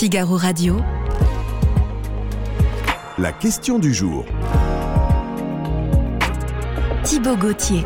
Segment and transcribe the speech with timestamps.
[0.00, 0.78] Figaro Radio.
[3.18, 4.24] La question du jour.
[7.04, 7.82] Thibaut Gauthier.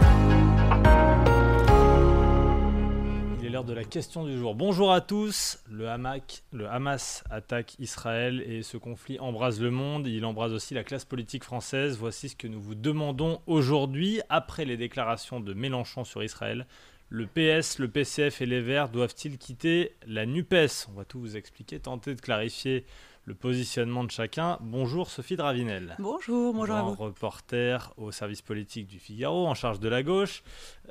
[3.41, 4.55] Il est l'heure de la question du jour.
[4.55, 5.59] Bonjour à tous.
[5.69, 10.07] Le, Hamak, le Hamas attaque Israël et ce conflit embrase le monde.
[10.07, 11.99] Il embrase aussi la classe politique française.
[11.99, 16.69] Voici ce que nous vous demandons aujourd'hui après les déclarations de Mélenchon sur Israël.
[17.17, 20.89] Le PS, le PCF et les Verts doivent-ils quitter la NUPES?
[20.91, 22.87] On va tout vous expliquer, tenter de clarifier
[23.25, 24.59] le positionnement de chacun.
[24.61, 25.95] Bonjour Sophie Dravinel.
[26.01, 26.95] Bonjour, bonjour à vous.
[26.95, 30.43] reporter au service politique du Figaro, en charge de la gauche.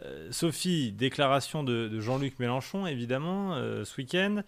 [0.01, 4.43] Euh, Sophie, déclaration de, Jean-Luc Mélenchon, évidemment, euh, ce week-end.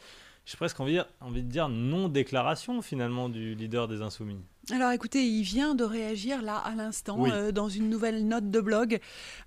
[0.46, 4.40] J'ai presque envie, envie de dire non-déclaration finalement du leader des Insoumis.
[4.72, 8.60] Alors écoutez, il vient de réagir là à l'instant euh, dans une nouvelle note de
[8.60, 9.00] blog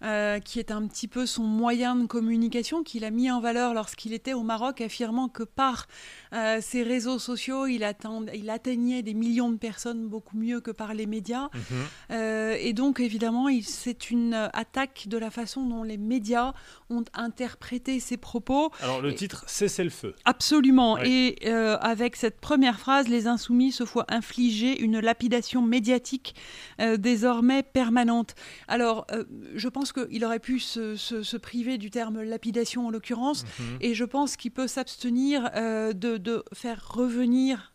[0.05, 3.75] euh, qui est un petit peu son moyen de communication qu'il a mis en valeur
[3.75, 5.89] lorsqu'il était au Maroc, affirmant que par
[6.33, 7.85] euh, ses réseaux sociaux, il,
[8.33, 11.49] il, atteignait des millions de personnes beaucoup mieux que par les médias.
[11.55, 12.55] Mhm.
[12.61, 16.53] et donc évidemment, c'est une attaque de la façon dont les médias
[16.91, 18.71] ont interprété ses propos.
[18.81, 20.15] Alors le titre, Cessez le feu.
[20.25, 20.99] Absolument.
[20.99, 26.35] Et avec cette première phrase, les insoumis se voient infliger une lapidation médiatique
[26.81, 28.35] euh, désormais permanente.
[28.69, 33.79] Alors, euh, je pense qu'il aurait pu se, priver du terme lapidation en l'occurrence, mhm.
[33.81, 37.73] et je pense qu'il peut s'abstenir euh, de, faire revenir.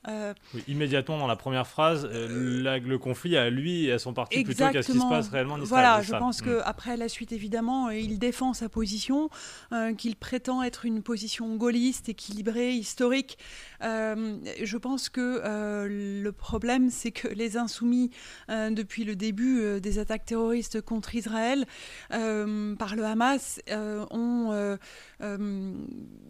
[0.67, 4.83] immédiatement dans la première phrase, le conflit à lui et à son parti plutôt qu'à
[4.83, 5.69] ce qui se passe réellement en Israël.
[5.69, 6.45] Voilà, je pense mm.
[6.45, 9.29] qu'après la suite, évidemment, il défend sa position,
[9.97, 13.37] qu'il prétend être une position gaulliste, équilibrée, historique.
[13.81, 15.41] je pense que
[15.87, 18.11] le problème, c'est que les insoumis,
[18.49, 21.65] euh, depuis le début euh, des attaques terroristes contre Israël
[22.11, 23.61] euh, par le Hamas,
[24.11, 24.77] ont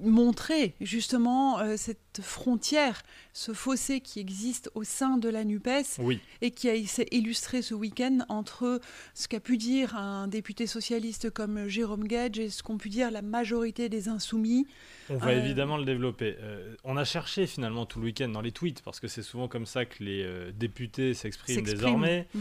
[0.02, 6.00] montré justement cette frontière, ce fossé qui existe au sein de la NUPES
[6.42, 8.80] et qui s'est illustré ce week-end entre
[9.14, 13.12] ce qu'a pu dire un député socialiste comme Jérôme Gage et ce qu'ont pu dire
[13.12, 14.68] la majorité des insoumis.
[15.10, 16.36] On va évidemment le développer.
[16.84, 19.66] on a cherché finalement tout le week-end dans les tweets, parce que c'est souvent comme
[19.66, 20.83] ça que les députés
[21.14, 22.28] s'exprime désormais.
[22.34, 22.40] Mm.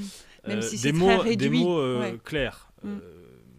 [0.48, 2.72] Même euh, si des, mots, des mots euh, clairs.
[2.82, 2.88] Mm.
[2.88, 2.98] Euh,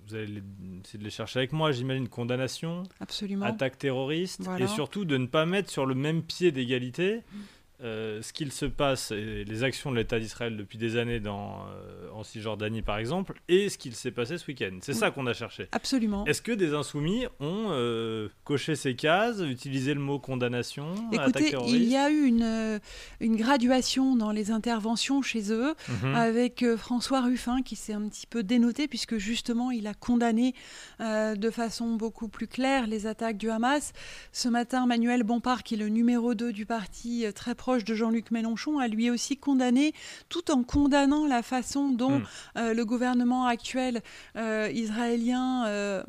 [0.07, 0.44] vous allez
[0.83, 3.45] essayer de les chercher avec moi, j'imagine condamnation, Absolument.
[3.45, 7.39] attaque terroriste, et surtout de ne pas mettre sur le même pied d'égalité mm.
[7.83, 11.66] Euh, ce qu'il se passe, et les actions de l'État d'Israël depuis des années dans,
[11.67, 14.77] euh, en Cisjordanie par exemple, et ce qu'il s'est passé ce week-end.
[14.81, 15.67] C'est ça qu'on a cherché.
[15.73, 16.25] Absolument.
[16.25, 21.83] Est-ce que des insoumis ont euh, coché ces cases, utilisé le mot condamnation Écoutez, il
[21.83, 22.79] y a eu une,
[23.19, 26.15] une graduation dans les interventions chez eux, mhm.
[26.15, 30.55] avec François Ruffin qui s'est un petit peu dénoté, puisque justement il a condamné
[31.01, 33.91] de façon beaucoup plus claire les attaques du Hamas.
[34.31, 38.29] Ce matin, Manuel Bompard, qui est le numéro 2 du parti, très proche de Jean-Luc
[38.29, 39.94] Mélenchon, a lui aussi condamné,
[40.29, 42.23] tout en condamnant la façon dont hmm.
[42.57, 44.01] euh, le gouvernement actuel
[44.35, 46.03] euh, israélien, euh,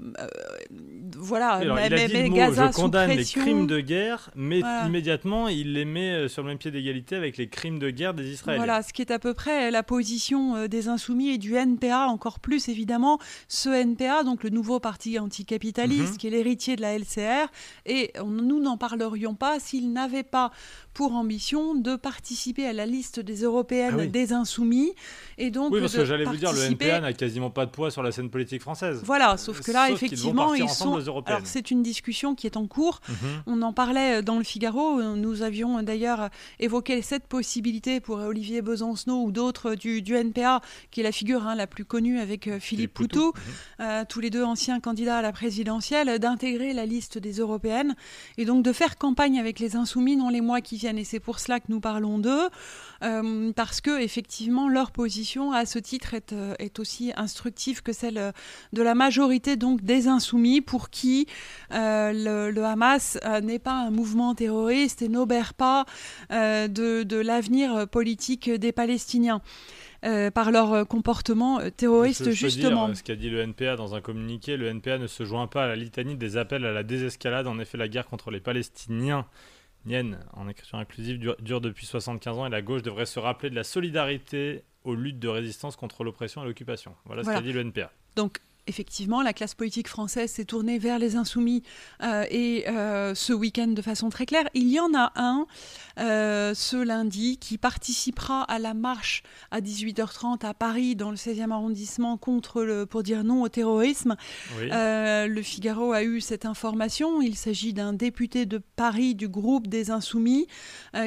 [1.16, 6.42] voilà, met, Gaza je condamne les crimes de guerre, mais immédiatement il les met sur
[6.42, 8.64] le même pied d'égalité avec les crimes de guerre des Israéliens.
[8.64, 12.40] Voilà, ce qui est à peu près la position des Insoumis et du NPA, encore
[12.40, 16.16] plus évidemment, ce NPA, donc le nouveau parti anticapitaliste, mhm.
[16.18, 17.48] qui est l'héritier de la LCR,
[17.86, 20.50] et nous n'en parlerions pas s'il n'avait pas
[20.92, 24.92] pour ambition de participer à la liste des européennes ah des insoumis.
[25.38, 27.90] Et donc oui, parce que j'allais vous dire, le NPA n'a quasiment pas de poids
[27.90, 29.02] sur la scène politique française.
[29.04, 30.96] Voilà, sauf que là, effectivement, ils, sont.
[31.26, 33.00] Alors, c'est une discussion qui est en cours.
[33.08, 33.14] Mhm.
[33.46, 35.00] On en parlait dans le Figaro.
[35.02, 40.60] Nous avions d'ailleurs évoqué cette possibilité pour Olivier Besancenot ou d'autres du, du, NPA,
[40.90, 43.42] qui est la figure hein, la plus connue avec euh, Philippe Poutou, mhm.
[43.80, 47.94] euh, tous les deux anciens candidats à la présidentielle, d'intégrer la liste des européennes
[48.38, 51.20] et donc de faire campagne avec les insoumis dans les mois qui viennent et c'est
[51.20, 52.48] pour cela que nous parlons d'eux,
[53.02, 57.92] euh, parce que effectivement leur position à ce titre est, euh, est, aussi instructive que
[57.92, 58.32] celle
[58.72, 61.26] de la majorité donc des insoumis pour qui
[61.72, 65.84] euh, le, Hamas n'est pas un mouvement terroriste et n'obère pas
[66.30, 69.40] de, de l'avenir politique des Palestiniens.
[70.34, 72.88] par leur comportement terroriste, justement.
[72.88, 75.64] Dire, ce qu'a dit le NPA dans un communiqué, le NPA ne se joint pas
[75.64, 77.46] à la litanie des appels à la désescalade.
[77.46, 79.26] En effet, la guerre contre les Palestiniens
[79.86, 83.54] Nien, en écriture inclusive, dure, depuis 75 ans et la gauche devrait se rappeler de
[83.54, 86.94] la solidarité aux luttes de résistance contre l'oppression et l'occupation.
[87.04, 87.90] Voilà, ce qu'a dit le NPA.
[88.16, 91.62] Donc, effectivement, la classe politique française s'est tournée vers les insoumis
[92.02, 94.48] euh, et euh, ce week-end de façon très claire.
[94.54, 95.46] Il y en a un
[95.98, 101.50] euh, ce lundi qui participera à la marche à 18h30 à Paris dans le 16e
[101.50, 104.16] arrondissement contre le, pour dire non au terrorisme.
[104.60, 107.20] le Figaro a eu cette information.
[107.20, 110.46] Il s'agit d'un député de Paris du groupe des insoumis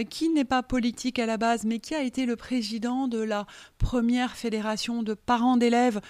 [0.09, 3.45] qui n'est pas politique à la base mais qui a été le président de la
[3.77, 6.01] première fédération de parents d'élèves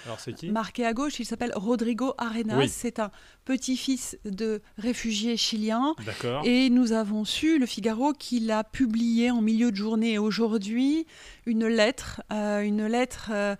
[0.44, 1.20] marquée à gauche.
[1.20, 2.66] Il s'appelle Rodrigo Arenas.
[2.68, 3.10] C'est un
[3.48, 5.94] petit-fils de réfugiés chiliens.
[6.44, 11.06] Et nous avons su, le Figaro, qu'il a publié en milieu de journée aujourd'hui
[11.46, 13.56] une lettre, euh, une lettre euh,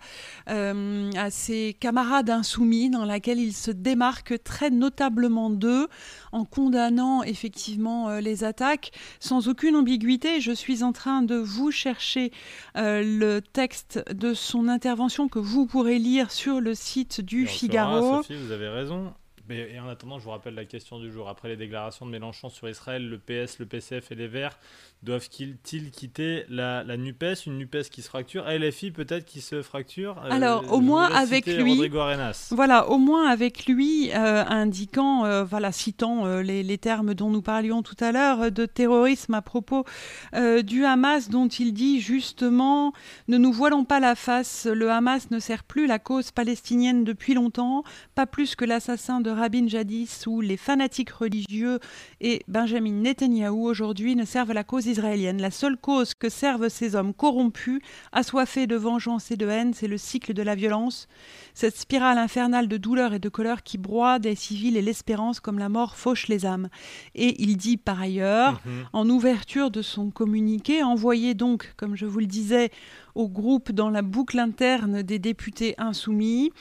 [0.47, 5.87] euh, à ses camarades insoumis dans laquelle il se démarque très notablement d'eux
[6.31, 10.39] en condamnant effectivement les attaques sans aucune ambiguïté.
[10.39, 12.31] Je suis en train de vous chercher
[12.75, 18.17] le texte de son intervention que vous pourrez lire sur le site du Figaro.
[18.17, 19.11] Sophie, vous avez raison.
[19.49, 21.27] Mais, et en attendant, je vous rappelle la question du jour.
[21.27, 24.59] Après les déclarations de Mélenchon sur Israël, le PS, le PCF et les Verts
[25.01, 28.45] doivent-ils quitter la, la, NUPES Une NUPES qui se fracture?
[28.47, 31.89] LFI peut-être qui se fracture euh, Alors, au moins avec lui.
[32.51, 37.41] Voilà, au moins avec lui, euh, indiquant, euh, voilà, citant les, les, termes dont nous
[37.41, 39.83] parlions tout à l'heure, de terrorisme à propos
[40.63, 42.93] du Hamas, dont il dit justement
[43.27, 47.33] Ne nous voilons pas la face, le Hamas ne sert plus la cause palestinienne depuis
[47.33, 47.83] longtemps,
[48.15, 51.79] pas plus que l'assassin de Rabin jadis ou les fanatiques religieux
[52.21, 55.41] et Benjamin Netanyahou aujourd'hui ne servent la cause israélienne.
[55.41, 57.81] La seule cause que servent ces hommes corrompus,
[58.11, 61.07] assoiffés de vengeance et de haine, c'est le cycle de la violence,
[61.53, 65.59] cette spirale infernale de douleur et de colère qui broie des civils et l'espérance comme
[65.59, 66.69] la mort fauche les âmes.
[67.15, 68.71] Et il dit par ailleurs, mhm.
[68.93, 72.71] en ouverture de son communiqué, envoyé donc, comme je vous le disais,
[73.15, 76.51] au groupe dans la boucle interne des députés insoumis,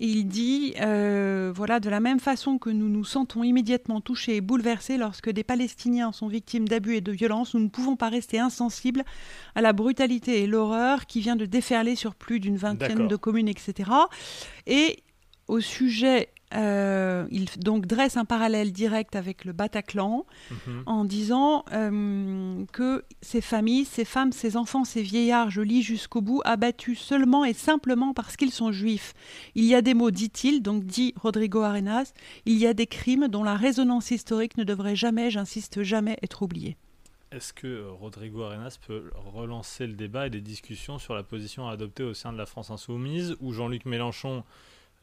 [0.00, 4.40] il dit, euh, voilà, de la même façon que nous nous sentons immédiatement touchés et
[4.40, 8.38] bouleversés lorsque des Palestiniens sont victimes d'abus et de violences, nous ne pouvons pas rester
[8.38, 9.04] insensibles
[9.54, 13.48] à la brutalité et l'horreur qui vient de déferler sur plus d'une vingtaine de communes,
[13.48, 13.90] etc.
[14.66, 15.02] Et
[15.46, 20.82] au sujet euh, il donc dresse un parallèle direct avec le Bataclan mhm.
[20.86, 26.20] en disant euh, que ces familles, ces femmes, ces enfants, ces vieillards, je lis jusqu'au
[26.20, 29.14] bout, abattus seulement et simplement parce qu'ils sont juifs.
[29.54, 32.12] Il y a des mots, dit-il, donc dit Rodrigo Arenas,
[32.46, 36.42] il y a des crimes dont la résonance historique ne devrait jamais, j'insiste jamais, être
[36.42, 36.76] oubliée.
[37.32, 41.66] Est-ce que euh, Rodrigo Arenas peut relancer le débat et des discussions sur la position
[41.66, 44.44] adoptée au sein de la France insoumise, où Jean-Luc Mélenchon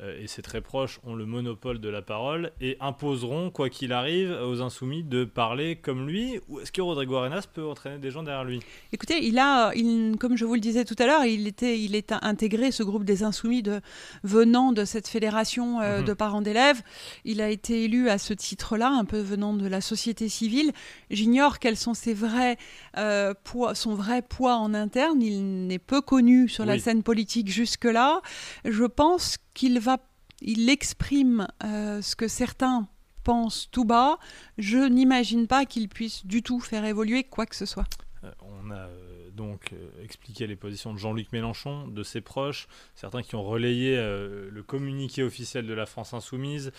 [0.01, 4.31] et c'est très proche, ont le monopole de la parole et imposeront, quoi qu'il arrive,
[4.31, 8.23] aux insoumis de parler comme lui Ou est-ce que Rodrigo Arenas peut entraîner des gens
[8.23, 8.61] derrière lui?
[8.93, 11.95] Écoutez, il a, il, comme je vous le disais tout à l'heure, il, était, il
[11.95, 13.81] est intégré, ce groupe des insoumis de,
[14.23, 16.05] venant de cette fédération euh, mhm.
[16.05, 16.81] de parents d'élèves.
[17.25, 20.71] Il a été élu à ce titre-là, un peu venant de la société civile.
[21.09, 22.57] J'ignore quels sont ses vrais,
[22.97, 25.21] euh, poids, son vrai poids en interne.
[25.21, 28.21] Il n'est peu connu sur la scène politique jusque-là.
[28.65, 29.97] Je pense qu'il va,
[30.41, 32.87] il exprime euh, ce que certains
[33.23, 34.17] pensent tout bas.
[34.57, 37.85] Je n'imagine pas qu'il puisse du tout faire évoluer quoi que ce soit.
[38.23, 43.21] Euh, on a euh, donc expliqué les positions de Jean-Luc Mélenchon, de ses proches, certains
[43.21, 46.71] qui ont relayé le communiqué officiel de la France insoumise,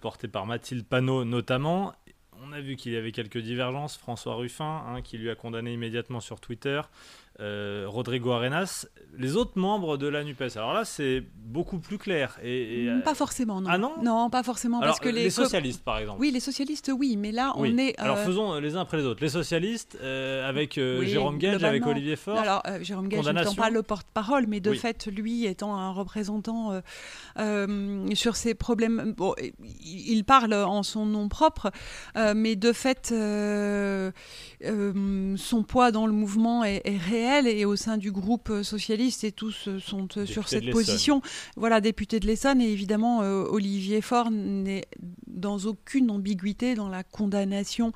[0.00, 1.92] porté par Mathilde Panot notamment.
[2.42, 3.96] On a vu qu'il y avait quelques divergences.
[3.96, 6.80] François Ruffin, hein, qui lui a condamné immédiatement sur Twitter,
[7.40, 8.86] euh, Rodrigo Arenas,
[9.16, 10.56] les autres membres de la NUPES.
[10.56, 12.36] Alors là, c'est beaucoup plus clair.
[12.42, 13.70] Et, mm, Pas forcément, non.
[13.70, 14.80] Ah non Non, pas forcément.
[14.80, 16.20] parce que les, socialistes, par exemple.
[16.20, 17.96] Oui, les socialistes, oui, mais là, on est.
[18.00, 19.22] Alors euh, faisons les uns après les autres.
[19.22, 22.38] Les socialistes, euh, avec Jérôme Gage, avec Olivier Faure.
[22.38, 26.80] Alors, Jérôme Gage n'étant pas le porte-parole, mais de fait, lui étant un représentant
[28.14, 29.14] sur ces problèmes.
[29.16, 29.36] Bon,
[29.84, 31.70] il parle en son nom propre,
[32.16, 33.14] mais de fait,
[34.66, 39.68] son poids dans le mouvement est réel et au sein du groupe socialiste et tous
[39.78, 41.20] sont euh, sur cette position.
[41.56, 44.86] Voilà, député de l'Essonne et évidemment euh, Olivier Faure n'est
[45.26, 47.92] dans aucune ambiguïté dans la condamnation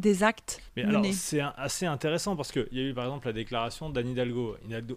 [0.00, 3.32] des actes Mais alors, c'est assez intéressant parce qu'il y a eu par exemple la
[3.32, 4.56] déclaration d'Anne Hidalgo.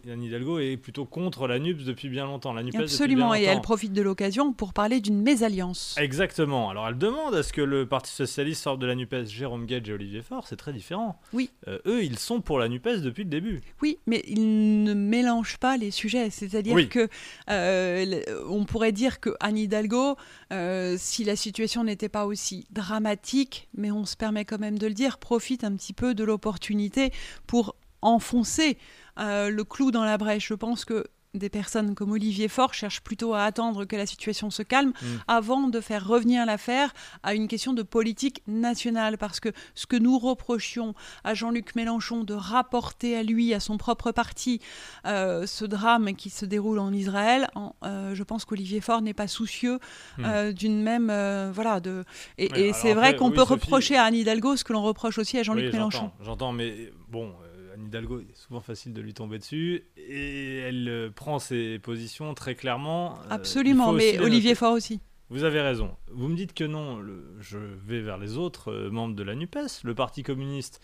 [0.10, 2.54] Anne Hidalgo est plutôt contre la NUPS depuis bien longtemps.
[2.54, 5.96] La Absolument, et elle profite de l'occasion pour parler d'une mésalliance.
[5.98, 6.70] Exactement.
[6.70, 9.26] Alors elle demande à ce que le Parti Socialiste sorte de la NUPES.
[9.28, 11.20] Jérôme Gage et Olivier Faure, c'est très différent.
[11.34, 11.50] Oui.
[11.68, 13.62] Euh, eux, ils sont pour la NUPES depuis le début.
[13.82, 16.30] Oui, mais ils ne mélangent pas les sujets.
[16.30, 17.08] C'est-à-dire que
[17.50, 20.16] euh, on pourrait dire que Anne Hidalgo,
[20.52, 24.88] euh, si la situation n'était pas aussi dramatique, mais on se permet quand même de
[24.94, 27.12] dire, profite un petit peu de l'opportunité
[27.48, 28.78] pour enfoncer
[29.20, 30.48] euh, le clou dans la brèche.
[30.48, 34.50] Je pense que des personnes comme Olivier Faure cherchent plutôt à attendre que la situation
[34.50, 35.06] se calme mm.
[35.28, 39.18] avant de faire revenir l'affaire à une question de politique nationale.
[39.18, 43.78] Parce que ce que nous reprochions à Jean-Luc Mélenchon de rapporter à lui, à son
[43.78, 44.60] propre parti,
[45.06, 47.48] euh, ce drame qui se déroule en Israël,
[47.84, 49.80] euh, je pense qu'Olivier Faure n'est pas soucieux
[50.18, 50.26] mm.
[50.26, 51.08] euh, d'une même.
[51.52, 52.04] voilà, de...
[52.38, 55.44] Et, c'est vrai qu'on peut reprocher à Anne Hidalgo ce que l'on reproche aussi à
[55.44, 56.12] Jean-Luc Mélenchon.
[56.22, 57.34] J'entends, mais bon
[57.74, 61.80] Anne Hidalgo, il est souvent facile de lui tomber dessus et elle euh, prend ses
[61.80, 63.20] positions très clairement.
[63.24, 65.00] Euh, Absolument, mais Olivier Faure aussi.
[65.30, 65.96] Vous avez raison.
[66.12, 67.02] Vous me dites que non,
[67.40, 70.82] je vais vers les autres euh, membres de la NUPES, le Parti communiste,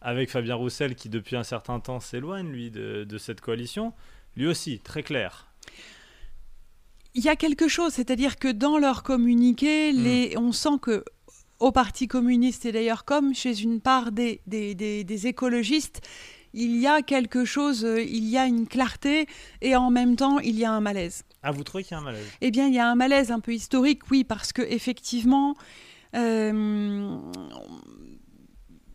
[0.00, 3.92] avec Fabien Roussel qui depuis un certain temps s'éloigne, lui, de, cette coalition.
[4.36, 5.46] Lui aussi, très clair.
[7.14, 10.02] Il y a quelque chose, c'est-à-dire que dans leur communiqué, hmm.
[10.02, 11.04] les, on sent que
[11.62, 16.00] au Parti communiste et d'ailleurs comme chez une part des, des, écologistes,
[16.54, 19.26] il y a quelque chose, euh, il y a une clarté
[19.60, 21.22] et en même temps il y a un malaise.
[21.42, 22.26] Ah, vous trouvez qu'il y a un malaise?
[22.40, 25.54] Eh bien, il y a un malaise un peu historique, oui, parce que effectivement,
[26.16, 27.16] euh,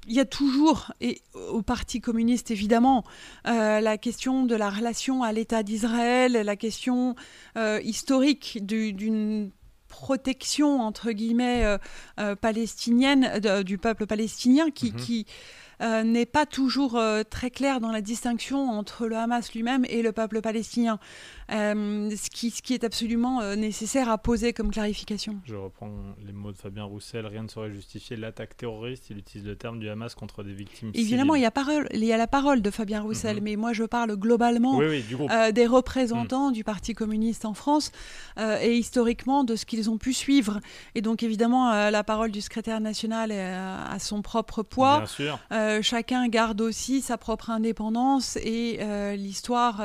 [0.08, 3.06] il y a toujours, et au Parti communiste évidemment,
[3.48, 7.16] euh, la question de la relation à l'État d'Israël, la question
[7.82, 9.52] historique d'une
[9.88, 11.78] protection entre guillemets euh,
[12.20, 14.98] euh, palestinienne du peuple palestinien qui, mhm.
[14.98, 15.26] qui
[15.82, 20.12] euh, n'est pas toujours très clair dans la distinction entre le Hamas lui-même et le
[20.12, 21.00] peuple palestinien.
[21.50, 25.38] Euh, ce, qui, ce qui est absolument euh, nécessaire à poser comme clarification.
[25.46, 25.90] Je reprends
[26.26, 29.80] les mots de Fabien Roussel, rien ne saurait justifier l'attaque terroriste, il utilise le terme
[29.80, 32.62] du Hamas contre des victimes Évidemment, il y, a parole, il y a la parole
[32.62, 33.44] de Fabien Roussel, mhm.
[33.44, 36.54] mais moi je parle globalement euh, des représentants mhm.
[36.54, 37.92] du Parti communiste en France
[38.38, 40.60] et historiquement de ce qu'ils ont pu suivre.
[40.96, 44.98] Et donc évidemment, la parole du secrétaire national a son propre poids.
[44.98, 45.40] Bien sûr.
[45.82, 48.80] Chacun garde aussi sa propre indépendance et
[49.18, 49.82] l'histoire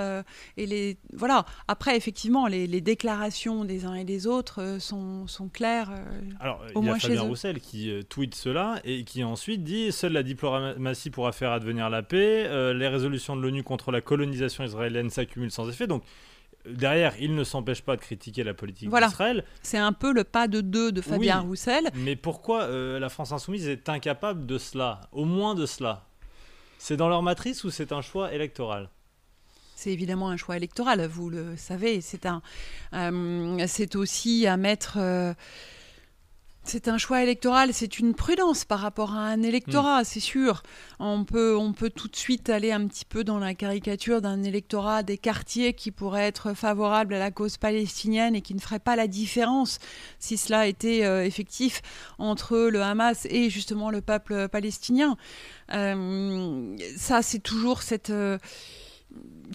[0.56, 0.98] et les...
[1.12, 5.90] Voilà, après, effectivement, les, déclarations des uns et des autres euh, sont, sont, claires.
[5.90, 9.92] Euh, Alors, il y a Fabien Roussel qui euh, tweet cela et qui ensuite dit
[9.92, 12.48] Seule la diplomatie pourra faire advenir la paix.
[12.74, 15.86] les résolutions de l'ONU contre la colonisation israélienne s'accumulent sans effet.
[15.86, 16.02] Donc,
[16.66, 19.08] derrière, il ne s'empêche pas de critiquer la politique voilà.
[19.08, 19.44] d'Israël.
[19.62, 21.90] C'est un peu le pas de deux de Fabien Roussel.
[21.94, 26.06] Mais pourquoi la France insoumise est incapable de cela Au moins de cela?
[26.78, 28.88] C'est dans leur matrice ou c'est un choix électoral?
[29.82, 32.00] C'est évidemment un choix électoral, vous le savez.
[32.00, 32.40] C'est un,
[32.92, 34.96] euh, c'est aussi à mettre.
[34.96, 35.34] Euh,
[36.64, 40.04] c'est un choix électoral, c'est une prudence par rapport à un électorat, mm.
[40.04, 40.62] c'est sûr.
[41.00, 44.42] On peut, on peut tout de suite aller un petit peu dans la caricature d'un
[44.42, 48.78] électorat des quartiers qui pourrait être favorable à la cause palestinienne et qui ne ferait
[48.78, 49.78] pas la différence
[50.18, 51.82] si cela était euh, effectif
[52.18, 55.16] entre le Hamas et justement le peuple palestinien.
[55.68, 58.12] ça, c'est toujours cette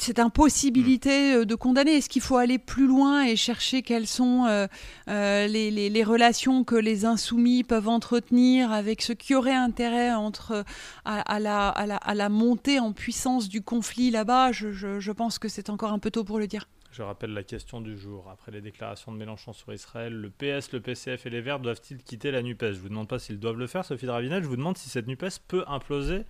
[0.02, 4.46] cette impossibilité euh, de condamner Est-ce qu'il faut aller plus loin et chercher quelles sont
[4.46, 4.68] euh,
[5.10, 10.64] euh, les, relations que les insoumis peuvent entretenir avec ce qui aurait intérêt entre,
[11.06, 14.52] à, la, montée en puissance du conflit là-bas?
[14.52, 16.68] Je, pense que c'est encore un peu tôt pour le dire.
[16.92, 18.30] Je rappelle la question du jour.
[18.32, 22.02] Après les déclarations de Mélenchon sur Israël, le PS, le PCF et les Verts doivent-ils
[22.04, 22.74] quitter la NUPES?
[22.74, 24.44] Je vous demande pas s'ils doivent le faire, Sophie Dravinel.
[24.44, 26.24] Je vous demande si cette NUPES peut imploser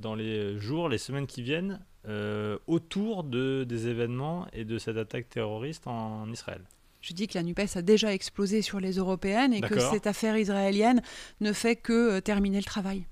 [0.00, 4.96] dans les jours, les semaines qui viennent euh, autour de, des événements et de cette
[4.96, 6.60] attaque terroriste en Israël.
[7.00, 10.36] Je dis que la NUPES a déjà explosé sur les européennes et que cette affaire
[10.36, 11.02] israélienne
[11.40, 13.06] ne fait que euh, terminer le travail.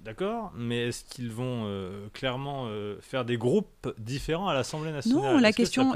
[0.00, 2.68] D'accord, mais est-ce qu'ils vont euh, clairement
[3.00, 5.34] faire des groupes différents à l'Assemblée nationale?
[5.34, 5.94] Non, la question.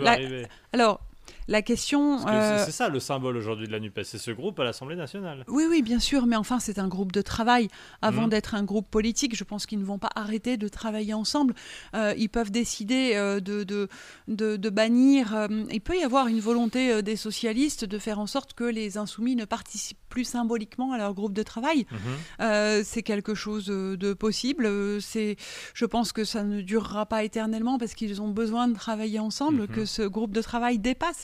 [0.73, 1.01] Alors,
[1.49, 2.27] la question.
[2.27, 5.45] Euh, c'est ça le symbole aujourd'hui de la NUPES, c'est ce groupe à l'Assemblée nationale.
[5.49, 7.69] Oui, oui, bien sûr, mais enfin, c'est un groupe de travail.
[8.03, 8.31] Avant mhm.
[8.31, 11.55] d'être un groupe politique, je pense qu'ils ne vont pas arrêter de travailler ensemble.
[11.95, 13.89] Euh, ils peuvent décider euh, de, de,
[14.29, 15.49] de, bannir.
[15.71, 19.37] il peut y avoir une volonté des socialistes de faire en sorte que les insoumis
[19.37, 21.87] ne participent plus symboliquement à leur groupe de travail.
[21.91, 22.83] Mhm.
[22.85, 24.69] c'est quelque chose de possible.
[25.01, 25.37] C'est,
[25.75, 29.63] je pense que ça ne durera pas éternellement parce qu'ils ont besoin de travailler ensemble,
[29.63, 29.69] mhm.
[29.69, 31.20] que ce groupe de travail dépasse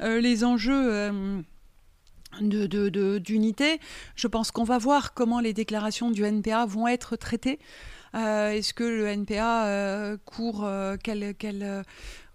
[0.00, 1.40] euh, les enjeux euh,
[2.40, 3.80] d'unité.
[4.14, 7.58] Je pense qu'on va voir comment les déclarations du NPA vont être traitées.
[8.14, 10.68] Euh, est-ce que le NPA court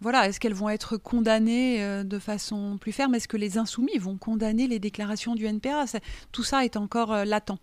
[0.01, 3.15] voilà, est-ce qu'elles vont être condamnées de façon plus ferme?
[3.15, 5.85] Est-ce que les insoumis vont condamner les déclarations du NPA
[6.33, 7.57] Tout ça est encore latent.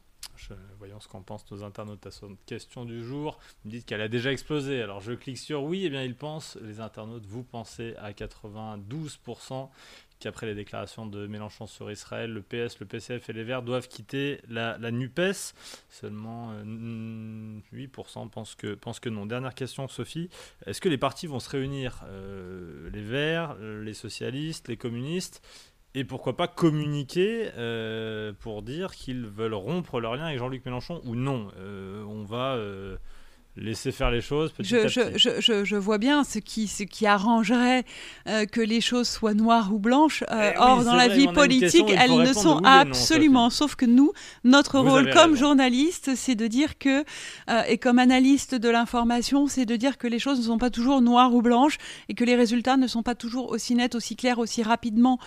[0.99, 3.39] Ce qu'en pensent nos internautes à son question du jour.
[3.63, 4.83] Vous me dites qu'elle a déjà explosé.
[4.83, 8.13] Alors je clique sur oui, et eh bien ils pensent, les internautes, vous pensez à
[8.13, 9.69] 92%
[10.21, 13.89] qu'après les déclarations de Mélenchon sur Israël, le PS, le PCF et les Verts doivent
[13.89, 15.55] quitter la, NUPES.
[15.89, 16.63] Seulement 8%
[17.73, 19.27] euh, pensent que, pensent que non.
[19.27, 20.29] Dernière question, Sophie.
[20.67, 25.43] Est-ce que les partis vont se réunir euh, Les Verts, les socialistes, les communistes
[25.95, 31.01] et pourquoi pas communiquer euh, pour dire qu'ils veulent rompre leur lien avec Jean-Luc Mélenchon
[31.05, 31.49] ou non.
[31.57, 32.57] On va
[33.57, 35.19] laisser faire les choses petit je, à petit.
[35.19, 37.85] Je, je, je, vois bien ce qui, ce qui arrangerait
[38.28, 40.23] euh, que les choses soient noires ou blanches.
[40.30, 43.50] Euh, eh or, dans la vie politique, elles ne sont absolument.
[43.50, 44.12] sauf que nous,
[44.45, 47.04] notre rôle comme journaliste, c'est de dire que,
[47.50, 50.71] euh, et comme analyste de l'information, c'est de dire que les choses ne sont pas
[50.71, 51.78] toujours noires ou blanches
[52.09, 55.19] et que les résultats ne sont pas toujours aussi nets, aussi clairs, aussi rapidement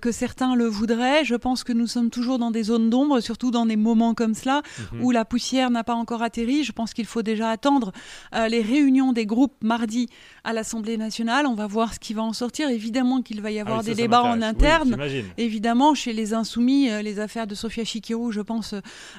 [0.00, 1.24] que certains le voudraient.
[1.24, 4.34] Je pense que nous sommes toujours dans des zones d'ombre, surtout dans des moments comme
[4.34, 5.04] cela, mhm.
[5.04, 6.64] où la poussière n'a pas encore atterri.
[6.64, 7.92] Je pense qu'il faut déjà attendre
[8.34, 10.08] euh, les réunions des groupes mardi
[10.42, 11.46] à l'Assemblée nationale.
[11.46, 12.68] On va voir ce qui va en sortir.
[12.68, 14.96] Évidemment qu'il va y ah avoir des débats en interne.
[15.38, 18.74] évidemment, chez les Insoumis, euh, les affaires de Sofia Chikirou, je pense,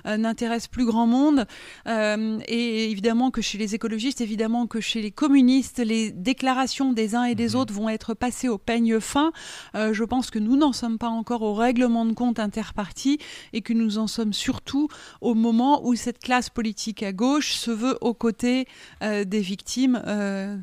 [0.06, 1.46] euh, n'intéressent plus grand monde.
[1.86, 7.24] et évidemment que chez les écologistes, évidemment que chez les communistes, les déclarations des uns
[7.24, 7.56] et des mhm.
[7.56, 9.32] autres vont être passées au peigne fin.
[9.74, 13.20] je pense que nous n'en sommes pas encore au règlement de compte interparti
[13.54, 14.88] et que nous en sommes surtout
[15.22, 18.68] au moment où cette classe politique à gauche se veut au côté
[19.02, 20.58] euh, des victimes, euh,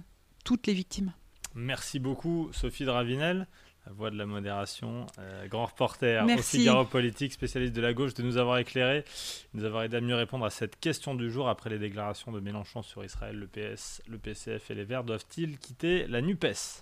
[0.46, 1.12] toutes les victimes.
[1.54, 3.46] Merci beaucoup, Sophie Dravinel
[3.86, 8.14] la voix de la modération, euh, grand reporter au Figaro Politique, spécialiste de la gauche,
[8.14, 9.04] de nous avoir éclairé,
[9.54, 12.30] de nous avoir aidé à mieux répondre à cette question du jour après les déclarations
[12.30, 16.78] de Mélenchon sur Israël, le PS, le PCF et les Verts doivent-ils quitter la NUPES?